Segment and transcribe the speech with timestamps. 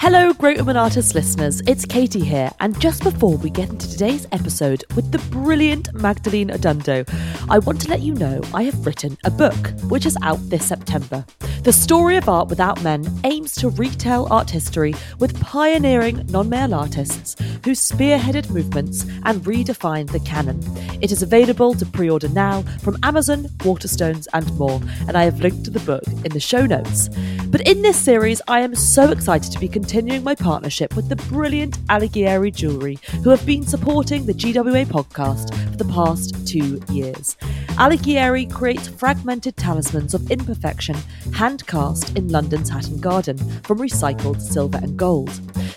[0.00, 1.60] Hello, Great Women Artists listeners.
[1.66, 6.48] It's Katy here, and just before we get into today's episode with the brilliant Magdalene
[6.48, 7.06] Odundo,
[7.50, 9.54] I want to let you know I have written a book
[9.90, 11.26] which is out this September.
[11.62, 16.72] The story of art without men aims to retell art history with pioneering non male
[16.72, 20.58] artists who spearheaded movements and redefined the canon.
[21.02, 25.40] It is available to pre order now from Amazon, Waterstones, and more, and I have
[25.40, 27.10] linked to the book in the show notes.
[27.48, 31.16] But in this series, I am so excited to be continuing my partnership with the
[31.16, 37.36] brilliant Alighieri Jewellery, who have been supporting the GWA podcast for the past two years.
[37.70, 40.96] Alighieri creates fragmented talismans of imperfection,
[41.34, 45.30] hand cast in London's Hatton Garden from recycled silver and gold.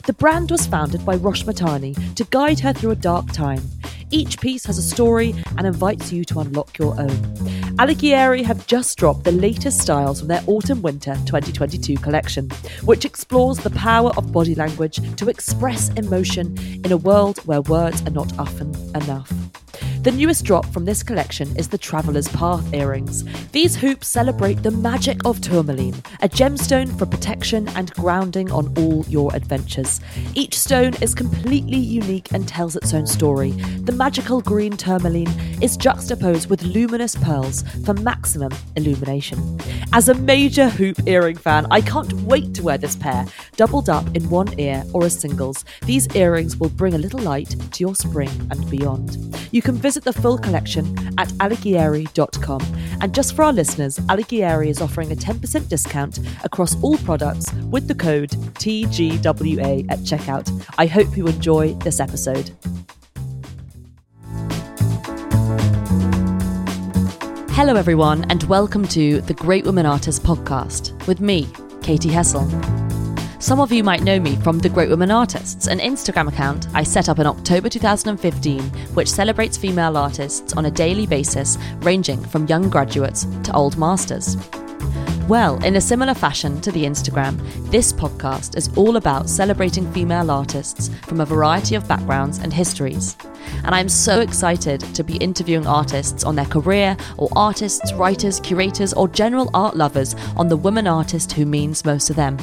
[0.06, 3.62] The brand was founded by Rosh Mahtani to guide her through a dark time.
[4.12, 7.18] Each piece has a story and invites you to unlock your own.
[7.78, 12.50] Alighieri have just dropped the latest styles from their Autumn Winter 2022 collection,
[12.84, 18.02] which explores the power of body language to express emotion in a world where words
[18.04, 19.32] are not often enough.
[20.04, 23.24] The newest drop from this collection is the Traveller's Path earrings.
[23.54, 29.06] These hoops celebrate the magic of tourmaline, a gemstone for protection and grounding on all
[29.08, 30.02] your adventures.
[30.34, 33.52] Each stone is completely unique and tells its own story.
[33.52, 35.32] The magical green tourmaline
[35.62, 39.58] is juxtaposed with luminous pearls for maximum illumination.
[39.94, 44.14] As a major hoop earring fan, I can't wait to wear this pair, doubled up
[44.18, 45.64] in one ear or as singles.
[45.86, 49.34] These earrings will bring a little light to your spring and beyond.
[49.52, 52.62] You can visit the full collection at alighieri.com.
[53.02, 57.88] And just for our listeners, Alighieri is offering a 10% discount across all products with
[57.88, 60.50] the code TGWA at checkout.
[60.78, 62.52] I hope you enjoy this episode.
[67.56, 71.48] Hello, everyone, and welcome to the Great Women Artists podcast with me,
[71.82, 72.93] Katy Hessel.
[73.44, 76.82] Some of you might know me from The Great Women Artists, an Instagram account I
[76.84, 78.62] set up in October 2015,
[78.94, 84.38] which celebrates female artists on a daily basis, ranging from young graduates to old masters.
[85.28, 87.38] Well, in a similar fashion to the Instagram,
[87.70, 93.18] this podcast is all about celebrating female artists from a variety of backgrounds and histories.
[93.66, 98.94] And I'm so excited to be interviewing artists on their career, or artists, writers, curators,
[98.94, 102.38] or general art lovers on the woman artist who means most to them.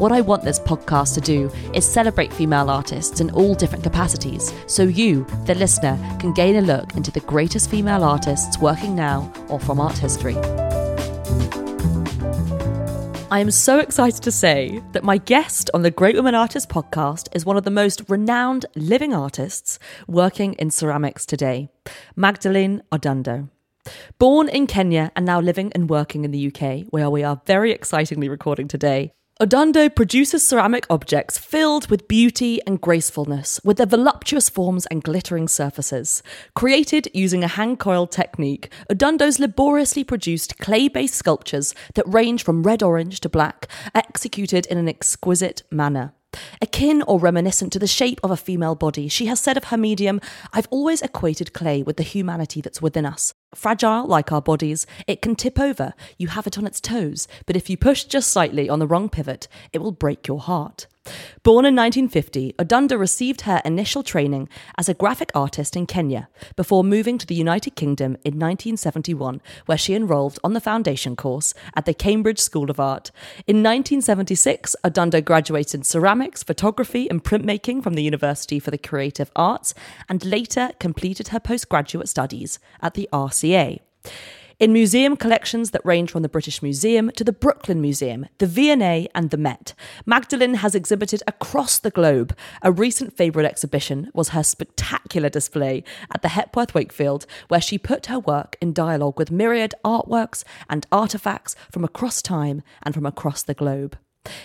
[0.00, 4.50] What I want this podcast to do is celebrate female artists in all different capacities,
[4.66, 9.30] so you, the listener, can gain a look into the greatest female artists working now
[9.50, 10.36] or from art history.
[13.30, 17.28] I am so excited to say that my guest on the Great Women Artists podcast
[17.34, 19.78] is one of the most renowned living artists
[20.08, 21.68] working in ceramics today,
[22.16, 23.50] Magdalene Odundo.
[24.18, 27.70] Born in Kenya and now living and working in the UK, where we are very
[27.70, 34.50] excitingly recording today, Odundo produces ceramic objects filled with beauty and gracefulness, with their voluptuous
[34.50, 36.22] forms and glittering surfaces.
[36.54, 42.64] Created using a hand coiled technique, Odundo's laboriously produced clay based sculptures that range from
[42.64, 46.12] red orange to black are executed in an exquisite manner.
[46.60, 49.78] Akin or reminiscent to the shape of a female body, she has said of her
[49.78, 50.20] medium,
[50.52, 53.32] I've always equated clay with the humanity that's within us.
[53.54, 57.56] Fragile like our bodies, it can tip over, you have it on its toes, but
[57.56, 60.86] if you push just slightly on the wrong pivot, it will break your heart.
[61.42, 66.84] Born in 1950, Odundo received her initial training as a graphic artist in Kenya before
[66.84, 71.86] moving to the United Kingdom in 1971, where she enrolled on the foundation course at
[71.86, 73.10] the Cambridge School of Art.
[73.46, 79.30] In 1976, Odundo graduated in ceramics, photography, and printmaking from the University for the Creative
[79.34, 79.72] Arts,
[80.10, 83.80] and later completed her postgraduate studies at the RCA
[84.60, 89.08] in museum collections that range from the British Museum to the Brooklyn Museum, the V&A
[89.14, 89.72] and the Met.
[90.04, 92.36] Magdalene has exhibited across the globe.
[92.60, 95.82] A recent favourite exhibition was her spectacular display
[96.14, 100.86] at the Hepworth Wakefield, where she put her work in dialogue with myriad artworks and
[100.90, 103.96] artefacts from across time and from across the globe.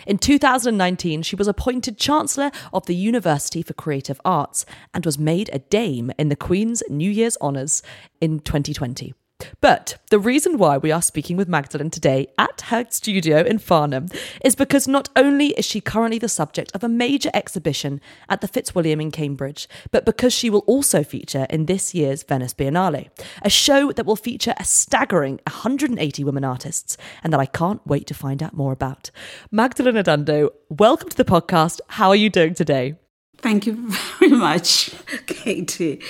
[0.07, 5.49] In 2019, she was appointed Chancellor of the University for Creative Arts and was made
[5.51, 7.83] a Dame in the Queen's New Year's Honours
[8.21, 9.13] in 2020.
[9.61, 14.07] But the reason why we are speaking with Magdalene today at her studio in Farnham
[14.43, 17.99] is because not only is she currently the subject of a major exhibition
[18.29, 22.53] at the Fitzwilliam in Cambridge, but because she will also feature in this year's Venice
[22.53, 23.09] Biennale,
[23.41, 28.07] a show that will feature a staggering 180 women artists and that I can't wait
[28.07, 29.11] to find out more about.
[29.51, 31.81] Magdalene Odundo, welcome to the podcast.
[31.89, 32.95] How are you doing today?
[33.37, 33.73] Thank you
[34.19, 34.91] very much,
[35.27, 36.01] Katy.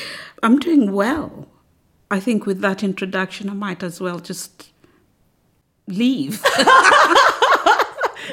[0.44, 1.48] I'm doing well.
[2.12, 4.72] I think with that introduction, I might as well just
[5.88, 6.44] leave.
[6.60, 6.66] no,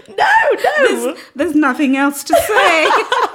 [0.09, 0.87] no.
[0.87, 2.89] There's, There's nothing else to say.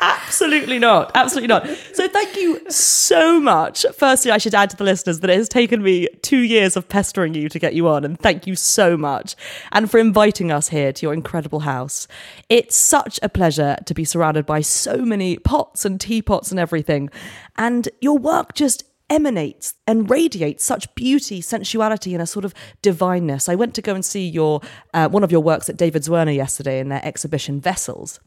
[0.00, 1.12] Absolutely not.
[1.14, 1.66] Absolutely not.
[1.94, 3.86] So thank you so much.
[3.96, 6.88] Firstly, I should add to the listeners that it has taken me two years of
[6.88, 9.36] pestering you to get you on, and thank you so much.
[9.72, 12.06] And for inviting us here to your incredible house.
[12.48, 17.10] It's such a pleasure to be surrounded by so many pots and teapots and everything.
[17.56, 18.84] And your work just
[19.14, 22.52] emanates and radiates such beauty, sensuality, and a sort of
[22.82, 23.48] divineness.
[23.48, 24.60] I went to go and see your
[24.92, 28.18] uh, one of your works at David Zwirner yesterday in their exhibition Vessels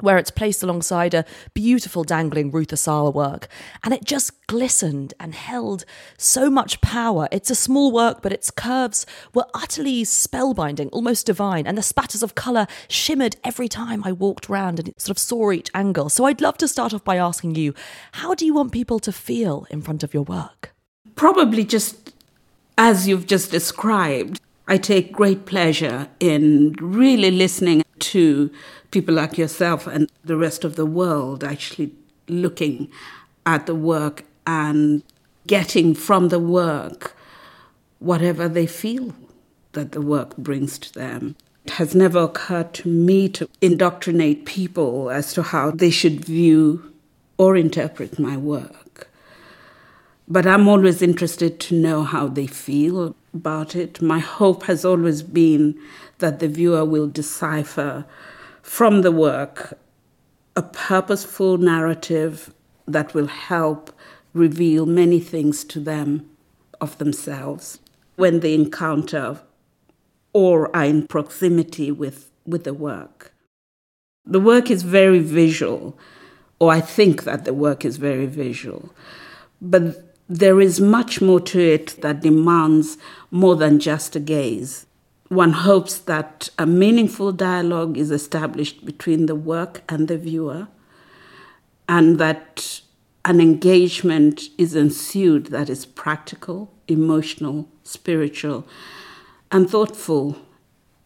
[0.00, 1.24] where it's placed alongside a
[1.54, 3.48] beautiful dangling Ruth Asawa work.
[3.84, 5.84] And it just glistened and held
[6.16, 7.28] so much power.
[7.30, 11.66] It's a small work, but its curves were utterly spellbinding, almost divine.
[11.66, 15.52] And the spatters of colour shimmered every time I walked round and sort of saw
[15.52, 16.08] each angle.
[16.08, 17.74] So I'd love to start off by asking you
[18.12, 20.74] how do you want people to feel in front of your work?
[21.14, 22.12] Probably just
[22.78, 24.40] as you've just described.
[24.68, 28.50] I take great pleasure in really listening to
[28.90, 31.92] people like yourself and the rest of the world actually
[32.28, 32.90] looking
[33.46, 35.02] at the work and
[35.46, 37.16] getting from the work
[37.98, 39.14] whatever they feel
[39.72, 41.36] that the work brings to them.
[41.64, 46.92] It has never occurred to me to indoctrinate people as to how they should view
[47.38, 49.08] or interpret my work.
[50.28, 54.02] But I'm always interested to know how they feel about it.
[54.02, 55.78] My hope has always been
[56.22, 58.06] that the viewer will decipher
[58.62, 59.78] from the work
[60.54, 62.54] a purposeful narrative
[62.86, 63.90] that will help
[64.32, 66.28] reveal many things to them
[66.80, 67.80] of themselves
[68.16, 69.40] when they encounter
[70.32, 73.32] or are in proximity with, with the work.
[74.24, 75.98] The work is very visual,
[76.60, 78.94] or I think that the work is very visual,
[79.60, 82.96] but there is much more to it that demands
[83.30, 84.86] more than just a gaze
[85.32, 90.68] one hopes that a meaningful dialogue is established between the work and the viewer,
[91.88, 92.82] and that
[93.24, 98.66] an engagement is ensued that is practical, emotional, spiritual,
[99.50, 100.36] and thoughtful.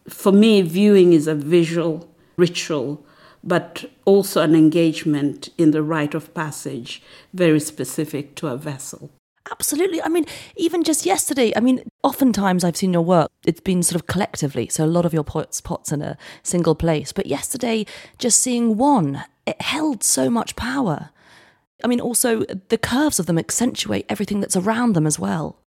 [0.09, 3.05] For me, viewing is a visual ritual,
[3.43, 7.01] but also an engagement in the rite of passage,
[7.33, 9.09] very specific to a vessel.
[9.51, 10.01] Absolutely.
[10.01, 13.99] I mean, even just yesterday, I mean, oftentimes I've seen your work, it's been sort
[13.99, 14.67] of collectively.
[14.67, 17.11] So a lot of your pots, pots in a single place.
[17.11, 17.85] But yesterday,
[18.17, 21.09] just seeing one, it held so much power.
[21.83, 25.59] I mean, also the curves of them accentuate everything that's around them as well.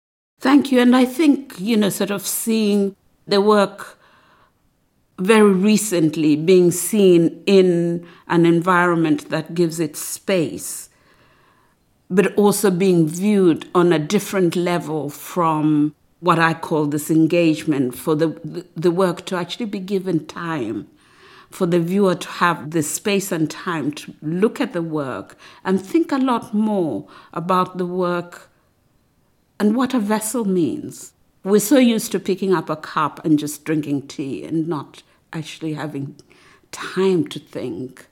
[0.41, 0.81] Thank you.
[0.81, 2.97] And I think, you know, sort of seeing
[3.27, 3.99] the work
[5.19, 10.88] very recently being seen in an environment that gives it space
[12.11, 18.15] but also being viewed on a different level from what I call this engagement, for
[18.15, 20.89] the, the, work to actually be given time,
[21.51, 25.81] for the viewer to have the space and time to look at the work and
[25.81, 28.51] think a lot more about the work
[29.61, 31.13] and what a vessel means.
[31.45, 35.03] We're so used to picking up a cup and just drinking tea and not
[35.33, 36.17] actually having
[36.73, 38.07] time to think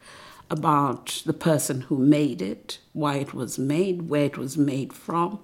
[0.51, 5.41] about the person who made it, why it was made, where it was made from.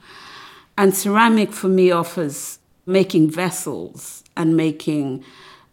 [0.79, 5.25] And ceramic for me offers making vessels and making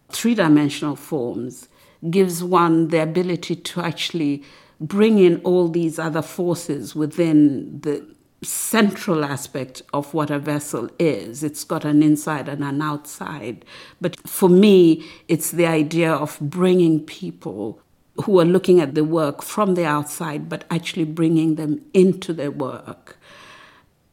[0.09, 1.67] three dimensional forms
[2.09, 4.43] gives one the ability to actually
[4.79, 8.05] bring in all these other forces within the
[8.41, 11.43] central aspect of what a vessel is.
[11.43, 13.65] It's got an inside and an outside.
[13.99, 17.81] But for me, it's the idea of bringing people
[18.23, 22.51] who are looking at the work from the outside, but actually bringing them into their
[22.51, 23.17] work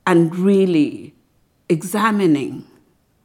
[0.06, 1.14] and really
[1.68, 2.64] examining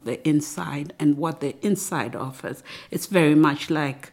[0.03, 2.63] the inside and what the inside offers.
[2.89, 4.11] It's very much like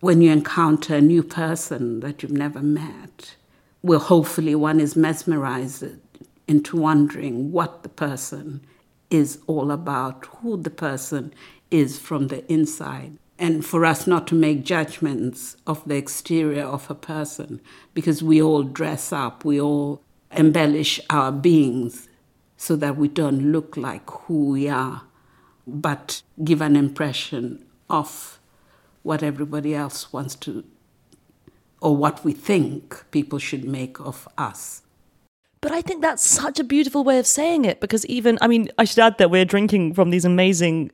[0.00, 3.34] when you encounter a new person that you've never met,
[3.80, 5.84] where hopefully one is mesmerized
[6.46, 8.60] into wondering what the person
[9.08, 11.32] is all about, who the person
[11.70, 16.90] is from the inside and for us not to make judgments of the exterior of
[16.90, 17.60] a person
[17.94, 20.02] because we all dress up, we all
[20.32, 22.08] embellish our beings
[22.56, 25.02] so that we don't look like who we are,
[25.66, 28.40] but give an impression of
[29.02, 30.64] what everybody else wants to,
[31.80, 34.82] or what we think people should make of us.
[35.60, 38.70] But I think that's such a beautiful way of saying it because even, I mean,
[38.78, 40.92] I should add that we're drinking from these amazing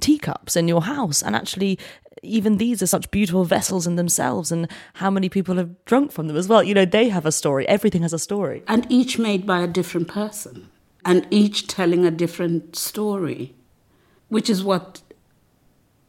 [0.00, 1.22] teacups in your house.
[1.22, 1.78] And actually
[2.22, 6.28] even these are such beautiful vessels in themselves and how many people have drunk from
[6.28, 6.62] them as well.
[6.62, 7.68] You know they have a story.
[7.68, 8.62] Everything has a story.
[8.66, 10.68] And each made by a different person.
[11.04, 13.54] And each telling a different story
[14.28, 15.02] which is what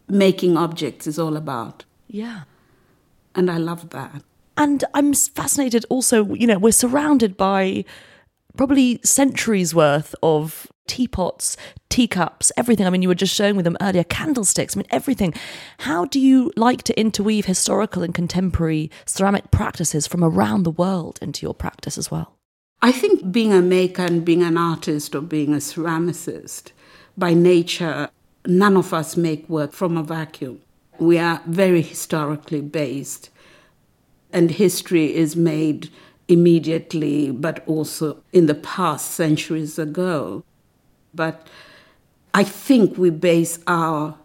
[0.08, 1.86] making objects is all about.
[2.08, 2.44] Yeah.
[3.36, 4.24] And I love that.
[4.56, 7.86] And I'm fascinated also, you know, we're surrounded by
[8.58, 11.58] probably centuries worth of teapots,
[11.90, 12.86] teacups, everything.
[12.86, 15.34] I mean, you were just showing with them earlier, candlesticks, I mean, everything.
[15.80, 21.20] How do you like to interweave historical and contemporary ceramic practices from around the world
[21.22, 22.34] into your practice as well?
[22.82, 26.72] I think being a maker and being an artist or being a ceramicist,
[27.18, 28.10] by nature,
[28.46, 30.62] none of us make work from a vacuum.
[31.00, 33.30] We are very historically based,
[34.32, 35.90] and history is made
[36.28, 40.44] immediately, but also in the past, centuries ago.
[41.14, 41.48] But
[42.34, 44.18] I think we base our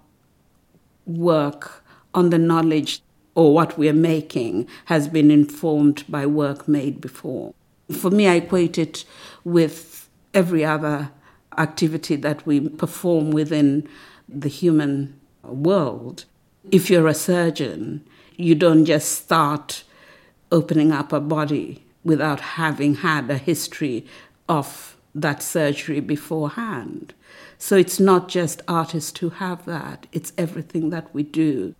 [1.06, 3.00] work on the knowledge
[3.34, 7.54] or what we're making has been informed by work made before.
[7.90, 9.04] For me, I equate it
[9.44, 11.10] with every other
[11.56, 13.88] activity that we perform within
[14.28, 16.24] the human world.
[16.70, 18.06] If you're a surgeon,
[18.36, 19.84] you don't just start
[20.50, 24.06] opening up a body without having had a history
[24.48, 27.14] of that surgery beforehand.
[27.58, 31.74] So it's not just artists who have that, it's everything that we do.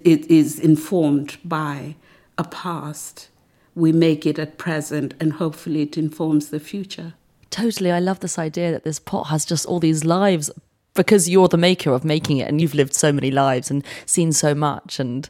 [0.00, 1.96] It is informed by
[2.36, 3.28] a past.
[3.74, 7.14] We make it at present, and hopefully it informs the future.
[7.50, 7.90] Totally.
[7.90, 10.50] I love this idea that this pot has just all these lives
[10.94, 14.32] because you're the maker of making it and you've lived so many lives and seen
[14.32, 14.98] so much.
[14.98, 15.28] And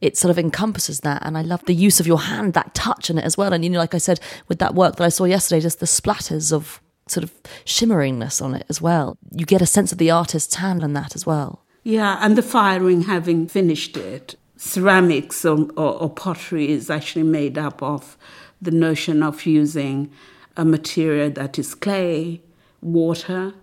[0.00, 1.22] it sort of encompasses that.
[1.24, 3.52] And I love the use of your hand, that touch in it as well.
[3.52, 5.86] And, you know, like I said, with that work that I saw yesterday, just the
[5.86, 7.32] splatters of sort of
[7.64, 9.18] shimmeringness on it as well.
[9.32, 11.64] You get a sense of the artist's hand in that as well.
[11.82, 17.58] Yeah, and the firing having finished it, ceramics or, or, or pottery is actually made
[17.58, 18.16] up of
[18.60, 20.10] the notion of using
[20.56, 22.42] a material that is clay,
[22.82, 23.54] water,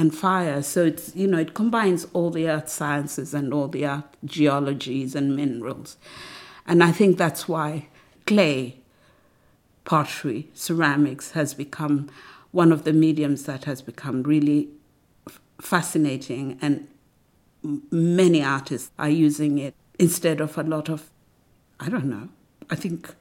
[0.00, 0.62] and fire.
[0.62, 5.14] So it's you know it combines all the earth sciences and all the earth geologies
[5.14, 5.98] and minerals,
[6.66, 7.88] and I think that's why
[8.26, 8.80] clay,
[9.84, 12.08] pottery, ceramics has become
[12.50, 14.68] one of the mediums that has become really
[15.60, 16.88] fascinating, and
[17.90, 21.10] many artists are using it instead of a lot of,
[21.78, 22.30] I don't know.
[22.70, 23.14] I think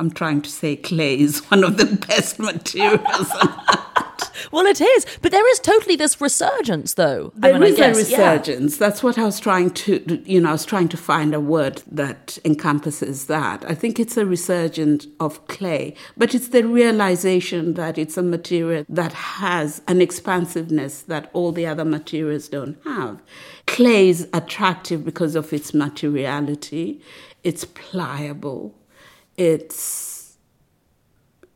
[0.00, 3.30] I'm trying to say clay is one of the best materials.
[4.54, 7.32] well, it is, but there is totally this resurgence, though.
[7.34, 8.74] There I mean, is guess, a resurgence.
[8.74, 8.86] Yeah.
[8.86, 11.82] That's what I was trying to, you know, I was trying to find a word
[11.90, 13.64] that encompasses that.
[13.68, 18.86] I think it's a resurgence of clay, but it's the realization that it's a material
[18.88, 23.20] that has an expansiveness that all the other materials don't have.
[23.66, 27.00] Clay is attractive because of its materiality.
[27.42, 28.74] It's pliable.
[29.36, 30.36] It's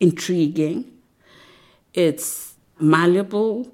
[0.01, 0.93] intriguing.
[1.95, 3.73] It's malleable.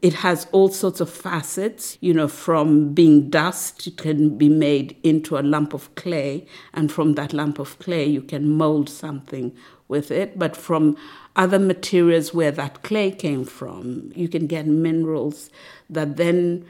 [0.00, 4.96] It has all sorts of facets, you know, from being dust, it can be made
[5.02, 9.56] into a lump of clay, and from that lump of clay, you can mold something
[9.88, 10.38] with it.
[10.38, 10.96] But from
[11.34, 15.50] other materials where that clay came from, you can get minerals
[15.90, 16.64] that then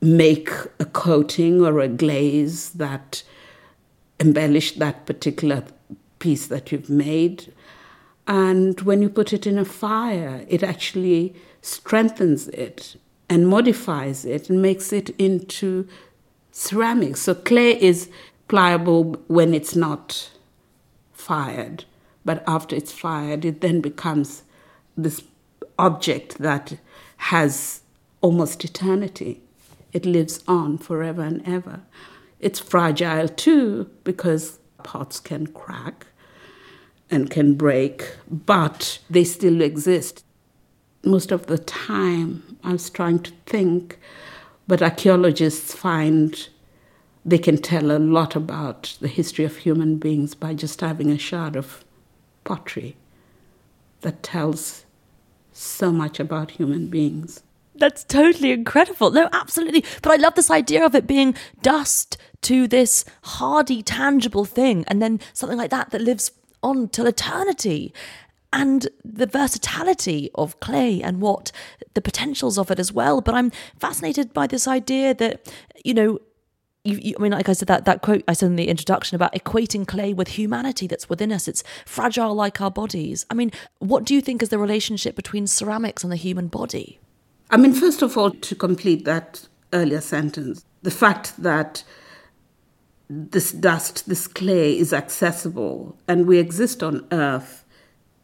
[0.00, 3.22] make a coating or a glaze that
[4.18, 5.64] embellish that particular
[6.18, 7.52] piece that you've made.
[8.26, 12.96] And when you put it in a fire, it actually strengthens it
[13.28, 15.86] and modifies it and makes it into
[16.50, 17.22] ceramics.
[17.22, 18.08] So clay is
[18.48, 20.30] pliable when it's not
[21.12, 21.84] fired,
[22.24, 24.42] but after it's fired, it then becomes
[24.96, 25.22] this
[25.78, 26.78] object that
[27.16, 27.82] has
[28.20, 29.42] almost eternity.
[29.92, 31.80] It lives on forever and ever.
[32.40, 36.06] It's fragile too because pots can crack
[37.10, 40.24] and can break, but they still exist.
[41.04, 43.98] Most of the time, I was trying to think,
[44.66, 46.48] but archaeologists find
[47.24, 51.18] they can tell a lot about the history of human beings by just having a
[51.18, 51.84] shard of
[52.44, 52.96] pottery
[54.02, 54.84] that tells
[55.52, 57.42] so much about human beings.
[57.74, 59.10] That's totally incredible.
[59.10, 59.84] No, absolutely.
[60.02, 65.02] But I love this idea of it being dust to this hardy, tangible thing, and
[65.02, 66.30] then something like that that lives
[66.62, 67.92] on till eternity
[68.52, 71.52] and the versatility of clay and what
[71.94, 73.20] the potentials of it as well.
[73.20, 75.52] But I'm fascinated by this idea that,
[75.84, 76.18] you know,
[76.84, 79.16] you, you, I mean, like I said, that, that quote I said in the introduction
[79.16, 81.48] about equating clay with humanity that's within us.
[81.48, 83.26] It's fragile like our bodies.
[83.28, 87.00] I mean, what do you think is the relationship between ceramics and the human body?
[87.50, 91.82] I mean, first of all, to complete that earlier sentence, the fact that
[93.08, 97.64] this dust, this clay is accessible and we exist on earth.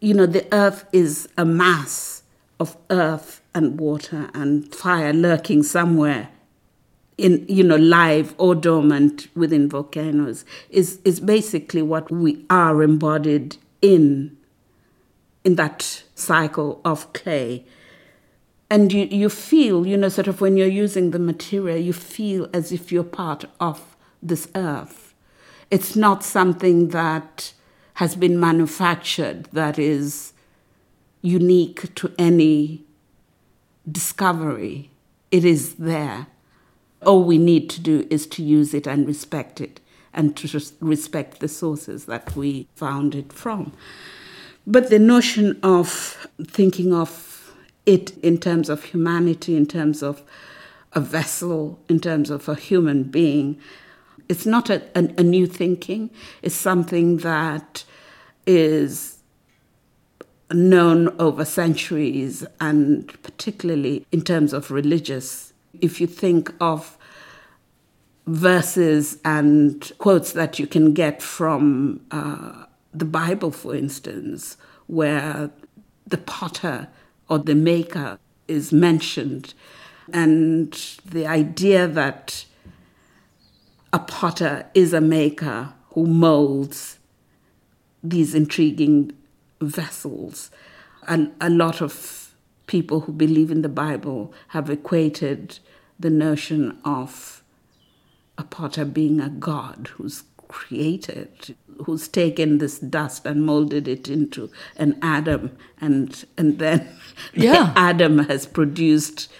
[0.00, 2.22] You know, the earth is a mass
[2.58, 6.30] of earth and water and fire lurking somewhere
[7.18, 13.56] in you know live or dormant within volcanoes is is basically what we are embodied
[13.82, 14.36] in
[15.44, 17.64] in that cycle of clay
[18.70, 22.48] and you, you feel you know sort of when you're using the material you feel
[22.54, 23.91] as if you're part of
[24.22, 25.14] this earth.
[25.70, 27.52] It's not something that
[27.94, 30.32] has been manufactured that is
[31.20, 32.84] unique to any
[33.90, 34.90] discovery.
[35.30, 36.26] It is there.
[37.02, 39.80] All we need to do is to use it and respect it
[40.14, 43.72] and to respect the sources that we found it from.
[44.66, 47.52] But the notion of thinking of
[47.86, 50.22] it in terms of humanity, in terms of
[50.92, 53.58] a vessel, in terms of a human being,
[54.28, 56.10] it's not a, a, a new thinking.
[56.42, 57.84] It's something that
[58.46, 59.18] is
[60.52, 66.98] known over centuries and particularly in terms of religious if you think of
[68.26, 75.50] verses and quotes that you can get from uh, the Bible, for instance, where
[76.06, 76.88] the potter
[77.28, 79.54] or the maker is mentioned,
[80.12, 80.72] and
[81.04, 82.44] the idea that
[83.92, 86.98] a potter is a maker who molds
[88.02, 89.12] these intriguing
[89.60, 90.50] vessels.
[91.06, 92.34] And a lot of
[92.66, 95.58] people who believe in the Bible have equated
[95.98, 97.42] the notion of
[98.38, 104.50] a potter being a god who's created, who's taken this dust and molded it into
[104.76, 106.88] an Adam, and and then
[107.34, 107.72] yeah.
[107.72, 109.30] the Adam has produced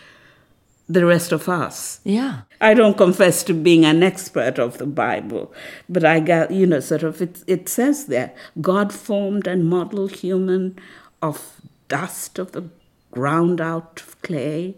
[0.93, 2.01] the rest of us.
[2.05, 2.43] Yeah.
[2.61, 5.53] I don't confess to being an expert of the Bible,
[5.89, 10.13] but I got, you know, sort of, it, it says there God formed and modeled
[10.13, 10.79] human
[11.21, 12.69] of dust of the
[13.11, 14.77] ground out of clay.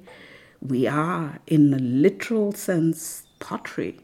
[0.61, 3.99] We are, in a literal sense, pottery.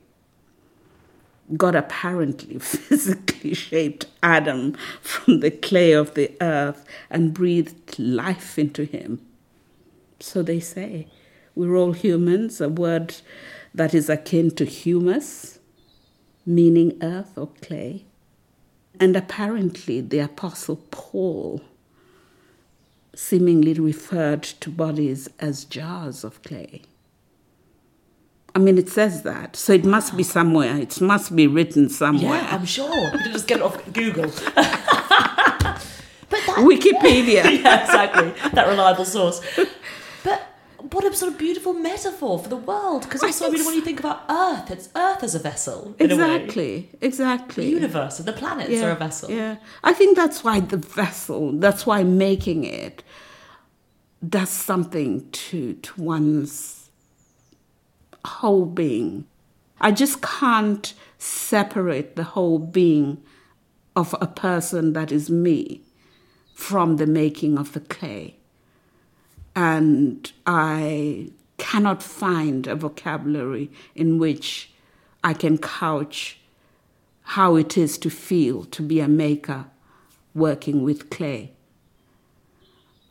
[1.57, 8.84] God apparently physically shaped Adam from the clay of the earth and breathed life into
[8.84, 9.21] him.
[10.21, 11.08] So they say.
[11.54, 13.17] We're all humans, a word
[13.75, 15.58] that is akin to humus,
[16.47, 18.04] meaning earth or clay.
[18.99, 21.63] And apparently, the Apostle Paul
[23.15, 26.82] seemingly referred to bodies as jars of clay.
[28.54, 30.76] I mean, it says that, so it must be somewhere.
[30.76, 32.41] It must be written somewhere.
[32.41, 33.13] Yeah, I'm sure.
[33.13, 34.25] You can just get it off Google.
[34.54, 34.65] but
[36.30, 37.45] that, Wikipedia.
[37.63, 38.50] yeah, exactly.
[38.50, 39.41] That reliable source.
[40.93, 43.03] What a sort of beautiful metaphor for the world.
[43.03, 45.95] Because also, I mean, when you think about Earth, it's Earth as a vessel.
[45.99, 46.37] in a way.
[46.37, 47.65] Exactly, exactly.
[47.65, 49.31] The universe and the planets yeah, are a vessel.
[49.31, 53.05] Yeah, I think that's why the vessel, that's why making it
[54.26, 56.91] does something to, to one's
[58.25, 59.26] whole being.
[59.81, 63.23] I just can't separate the whole being
[63.97, 65.83] of a person that is me
[66.55, 68.40] from the making of the clay.
[69.60, 74.73] And I cannot find a vocabulary in which
[75.23, 76.38] I can couch
[77.36, 79.66] how it is to feel to be a maker
[80.34, 81.52] working with clay.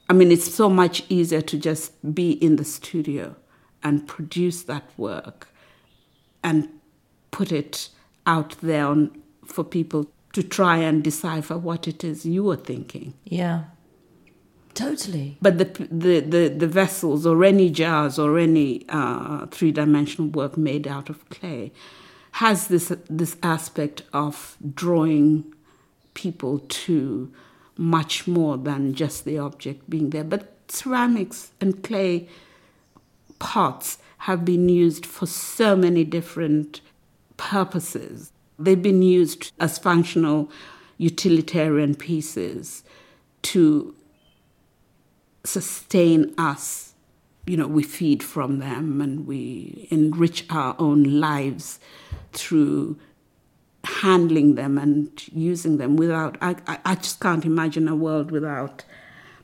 [0.09, 3.35] I mean, it's so much easier to just be in the studio
[3.83, 5.49] and produce that work
[6.43, 6.67] and
[7.29, 7.89] put it
[8.25, 13.13] out there on, for people to try and decipher what it is you are thinking.
[13.23, 13.65] Yeah.
[14.80, 15.38] Totally.
[15.42, 20.56] But the, the, the, the vessels or any jars or any uh, three dimensional work
[20.58, 21.74] made out of clay
[22.34, 25.54] has this, this aspect of drawing
[26.13, 27.30] people to
[27.76, 30.24] much more than just the object being there.
[30.24, 32.30] But ceramics and clay
[33.38, 36.80] pots have been used for so many different
[37.36, 38.32] purposes.
[38.58, 40.50] They've been used as functional
[40.98, 42.86] utilitarian pieces
[43.42, 43.94] to
[45.43, 46.93] sustain us.
[47.45, 51.80] You know, we feed from them and we enrich our own lives
[52.32, 52.97] through
[53.84, 58.84] handling them and using them without I, I, I just can't imagine a world without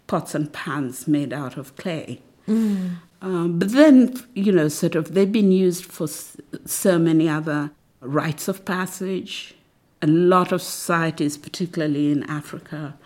[0.07, 2.21] pots and pans made out of clay.
[2.47, 2.97] Mm.
[3.21, 8.47] Um, but then, you know, sort of, they've been used for so many other rites
[8.47, 9.55] of passage.
[10.01, 12.97] A lot of societies, particularly in Africa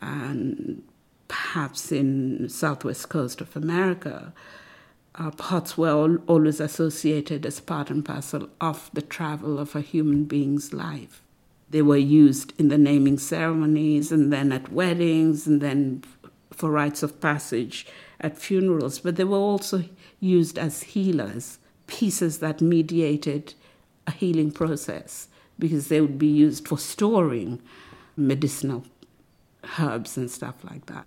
[0.00, 0.82] and
[1.48, 4.34] perhaps in southwest coast of America,
[5.14, 10.24] uh, pots were always associated as part and parcel of the travel of a human
[10.24, 11.22] being's life.
[11.70, 16.04] They were used in the naming ceremonies and then at weddings and then
[16.50, 17.86] for rites of passage
[18.20, 19.84] at funerals, but they were also
[20.20, 23.54] used as healers pieces that mediated
[24.06, 27.62] a healing process because they would be used for storing
[28.18, 28.84] medicinal
[29.78, 31.06] herbs and stuff like that.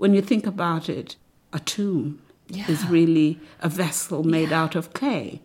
[0.00, 1.16] When you think about it,
[1.52, 2.70] a tomb Yeah.
[2.70, 5.42] is really a vessel made out of clay.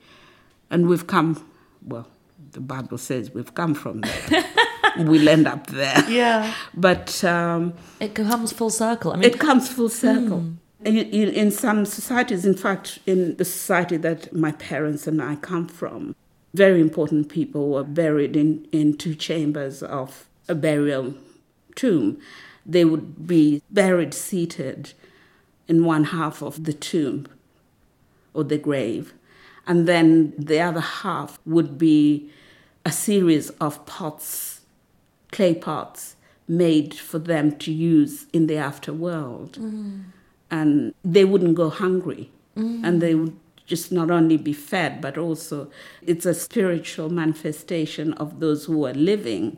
[0.71, 1.45] And we've come,
[1.85, 2.07] well,
[2.53, 4.45] the Bible says we've come from there.
[4.97, 6.01] we'll end up there.
[6.09, 6.53] Yeah.
[6.73, 9.11] But um, It comes full circle.
[9.11, 10.45] I mean, it comes full circle.
[10.85, 15.35] In, in, in some societies, in fact, in the society that my parents and I
[15.35, 16.15] come from,
[16.53, 21.13] very important people were buried in, in two chambers of a burial
[21.75, 22.19] tomb.
[22.65, 24.93] They would be buried seated
[25.67, 27.27] in one half of the tomb
[28.33, 29.13] or the grave,
[29.67, 32.29] and then the other half would be
[32.85, 34.61] a series of pots,
[35.31, 36.15] clay pots,
[36.47, 39.51] made for them to use in the afterworld.
[39.53, 40.03] Mm.
[40.51, 42.29] And they wouldn't go hungry.
[42.55, 42.81] Mm.
[42.83, 45.69] And they would just not only be fed but also
[46.01, 49.57] it's a spiritual manifestation of those who are living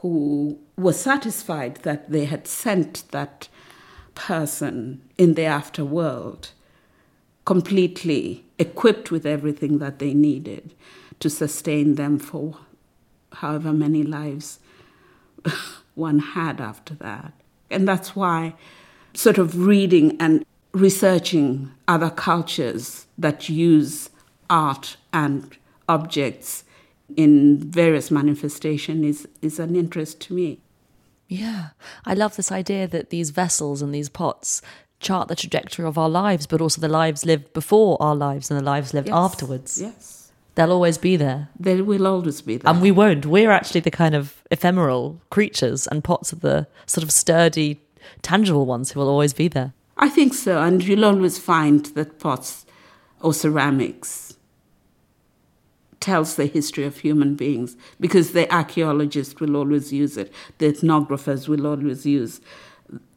[0.00, 3.48] who were satisfied that they had sent that
[4.14, 6.50] person in the afterworld
[7.44, 10.74] completely equipped with everything that they needed
[11.18, 12.56] to sustain them for
[13.34, 14.58] however many lives
[15.94, 17.32] one had after that.
[17.70, 18.54] And that's why
[19.12, 24.10] sort of reading and researching other cultures that use
[24.48, 25.56] art and
[25.88, 26.64] objects
[27.16, 30.60] in various manifestation is, is an interest to me.
[31.28, 31.68] Yeah.
[32.04, 34.62] I love this idea that these vessels and these pots
[34.98, 38.58] chart the trajectory of our lives, but also the lives lived before our lives and
[38.58, 39.16] the lives lived Yes.
[39.16, 39.80] afterwards.
[39.80, 40.32] Yes.
[40.56, 41.48] They'll always be there.
[41.58, 42.70] They will always be there.
[42.70, 43.24] And we won't.
[43.24, 47.80] We're actually the kind of ephemeral creatures, and pots are the sort of sturdy,
[48.22, 49.72] tangible ones who will always be there.
[49.96, 52.66] I think so, and you'll always find that pots
[53.20, 54.34] or ceramics
[56.00, 61.46] tells the history of human beings because the archaeologist will always use it, the ethnographers
[61.46, 62.40] will always use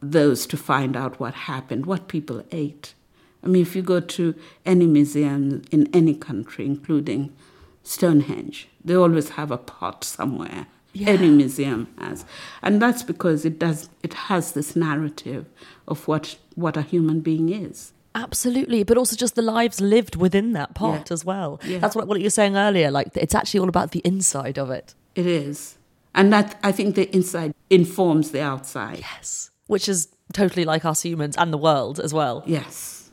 [0.00, 2.94] those to find out what happened, what people ate.
[3.42, 7.34] I mean, if you go to any museum in any country, including
[7.82, 10.66] Stonehenge, they always have a pot somewhere.
[10.92, 11.08] Yeah.
[11.10, 12.24] Any museum has,
[12.62, 13.88] and that's because it does.
[14.04, 15.46] It has this narrative
[15.88, 17.93] of what what a human being is.
[18.14, 21.12] Absolutely, but also just the lives lived within that pot Yeah.
[21.14, 21.60] as well.
[21.66, 21.78] Yeah.
[21.78, 22.90] That's what, what you were saying earlier.
[22.90, 24.94] Like it's actually all about the inside of it.
[25.14, 25.78] It is,
[26.14, 28.98] and that I think the inside informs the outside.
[29.00, 32.42] Yes, which is totally like us humans and the world as well.
[32.46, 33.10] Yes,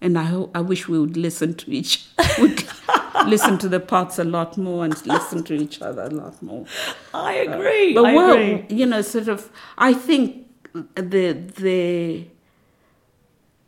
[0.00, 2.06] and I hope, I wish we would listen to each
[2.38, 2.64] would
[3.26, 6.64] listen to the pots a lot more and listen to each other a lot more.
[7.14, 7.94] I agree.
[7.94, 8.76] But I well, agree.
[8.76, 10.46] you know, sort of, I think
[10.94, 12.26] the the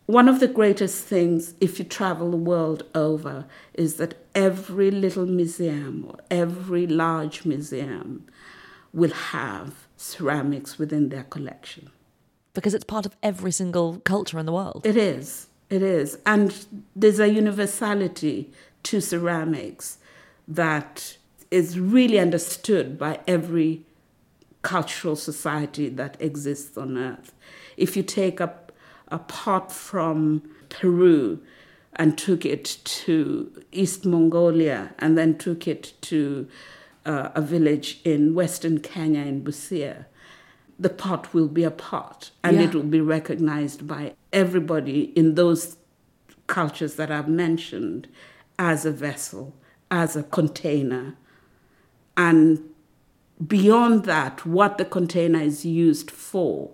[0.07, 5.27] one of the greatest things, if you travel the world over, is that every little
[5.27, 8.27] museum or every large museum
[8.93, 11.91] will have ceramics within their collection.
[12.55, 14.83] because it's part of every single culture in the world.
[14.87, 15.49] It is.
[15.71, 16.19] It is.
[16.25, 18.53] And there's a universality
[18.85, 19.99] to ceramics
[20.47, 21.17] that
[21.51, 23.85] is really understood by every
[24.63, 27.33] cultural society that exists on earth.
[27.77, 28.55] If you take a,
[29.09, 31.41] a pot from Peru
[31.97, 36.49] and took it to East Mongolia and then took it to
[37.07, 40.07] uh, a village in Western Kenya in Busia,
[40.79, 42.65] the pot will be a pot and Yeah.
[42.65, 45.77] it will be recognized by everybody in those
[46.47, 48.09] cultures that I've mentioned
[48.59, 49.55] as a vessel,
[49.91, 51.17] as a container.
[52.17, 52.61] And
[53.47, 56.71] beyond that, what the container is used for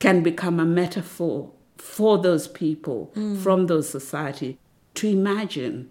[0.00, 3.36] can become a metaphor for those people hmm.
[3.36, 4.58] from those society
[4.94, 5.88] to imagine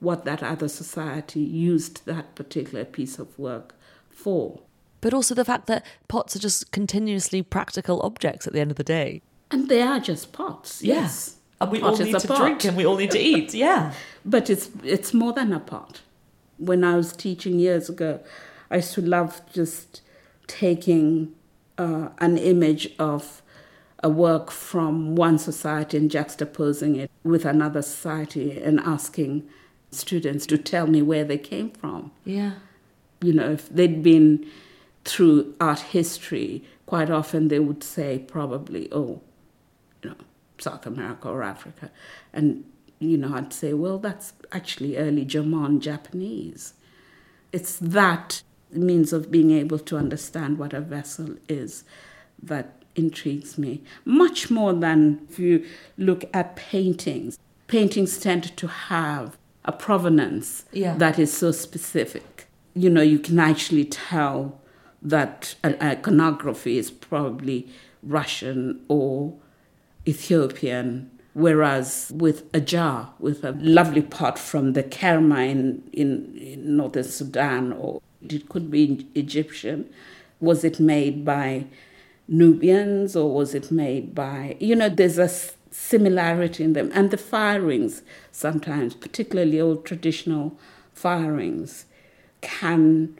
[0.00, 3.74] what that other society used that particular piece of work
[4.08, 4.60] for.
[5.00, 8.76] But also the fact that pots are just continuously practical objects at the end of
[8.76, 9.22] the day.
[9.50, 11.36] And they are just pots, yes.
[11.60, 12.38] And we Pot all need to pot.
[12.38, 13.54] drink and we all need to eat.
[13.54, 13.92] Yeah.
[14.24, 16.02] But it's it's more than a pot.
[16.58, 18.20] When I was teaching years ago,
[18.70, 20.02] I used to love just
[20.46, 21.34] taking
[21.78, 23.42] uh, an image of
[24.02, 29.48] a work from one society and juxtaposing it with another society and asking
[29.90, 32.12] students to tell me where they came from.
[32.24, 32.52] Yeah.
[33.20, 34.46] You know, if they'd been
[35.04, 39.20] through art history, quite often they would say probably, oh,
[40.02, 40.16] you know,
[40.58, 41.90] South America or Africa.
[42.32, 42.64] And,
[43.00, 46.74] you know, I'd say, well, that's actually early Jomon Japanese.
[47.52, 51.84] It's that means of being able to understand what a vessel is
[52.42, 55.64] that intrigues me, much more than if you
[55.96, 57.38] look at paintings.
[57.68, 60.96] paintings tend to have a provenance Yeah.
[60.96, 62.46] that is so specific.
[62.74, 64.58] You know, you can actually tell
[65.02, 67.68] that an iconography is probably
[68.02, 69.34] Russian or
[70.06, 71.10] Ethiopian.
[71.34, 77.04] Whereas with a jar, with a lovely pot from the Kerma in, in, in northern
[77.04, 79.88] Sudan, or it could be Egyptian,
[80.40, 81.66] was it made by
[82.28, 85.30] Nubians or was it made by, you know, there's a
[85.70, 86.90] similarity in them.
[86.94, 88.02] And the firings,
[88.32, 90.56] sometimes, particularly old traditional
[90.92, 91.86] firings,
[92.40, 93.16] can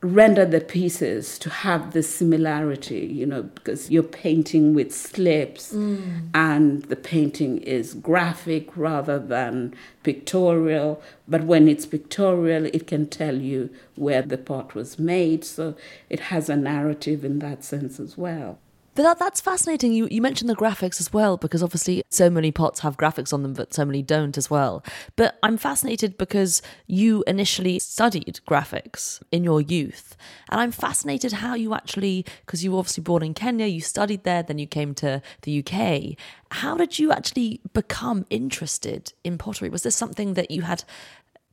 [0.00, 6.28] render the pieces to have this similarity, you know, because you're painting with slips mm.
[6.32, 11.02] and the painting is graphic rather than pictorial.
[11.26, 15.44] But when it's pictorial, it can tell you where the pot was made.
[15.44, 15.74] So
[16.08, 18.58] it has a narrative in that sense as well.
[18.98, 19.92] But that, that's fascinating.
[19.92, 23.44] You, you mentioned the graphics as well, because obviously so many pots have graphics on
[23.44, 24.82] them, but so many don't as well.
[25.14, 30.16] But I'm fascinated because you initially studied graphics in your youth.
[30.50, 34.24] And I'm fascinated how you actually, because you were obviously born in Kenya, you studied
[34.24, 36.18] there, then you came to the UK.
[36.50, 39.68] How did you actually become interested in pottery?
[39.68, 40.82] Was this something that you had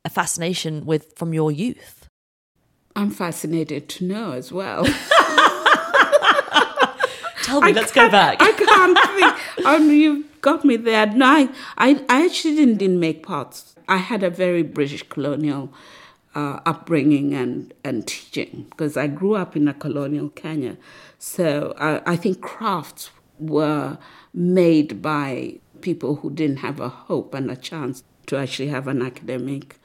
[0.03, 2.09] a fascination with from your youth?
[2.95, 4.87] I'm fascinated to know as well.
[7.45, 8.41] Tell me, I let's go back.
[8.41, 8.97] I can't
[9.55, 9.67] think.
[9.67, 11.05] Um, you got me there.
[11.05, 13.75] No, I, I, I actually didn't, didn't make pots.
[13.87, 15.71] I had a very British colonial
[16.33, 20.77] uh, upbringing and, and teaching because I grew up in a colonial Kenya.
[21.19, 23.99] So I, I think crafts were
[24.33, 29.03] made by people who didn't have a hope and a chance to actually have an
[29.03, 29.79] academic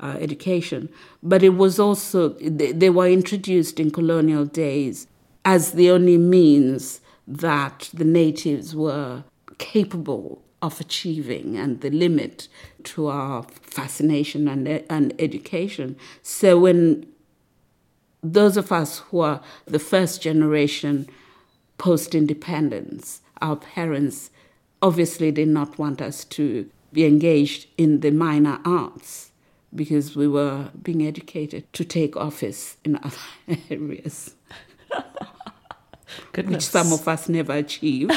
[0.00, 0.88] uh, education.
[1.22, 5.08] But it was also, they, they were introduced in colonial days
[5.44, 9.24] as the only means that the natives were
[9.58, 12.48] capable of achieving and the limit
[12.84, 15.96] to our fascination and, and education.
[16.22, 17.06] So when
[18.22, 21.08] those of us who are the first generation
[21.78, 24.30] post independence, our parents
[24.80, 29.32] obviously did not want us to be engaged in the minor arts
[29.74, 33.16] because we were being educated to take office in other
[33.70, 34.34] areas
[36.32, 36.54] Goodness.
[36.54, 38.12] which some of us never achieved.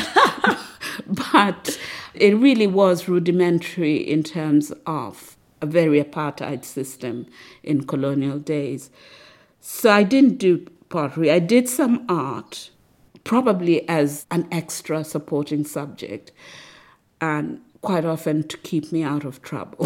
[1.08, 1.80] but
[2.14, 7.26] it really was rudimentary in terms of a very apartheid system
[7.64, 8.90] in colonial days.
[9.60, 11.32] So I didn't do pottery.
[11.32, 12.70] I did some art,
[13.24, 16.32] probably as an extra supporting subject,
[17.20, 19.78] and quite often to keep me out of trouble.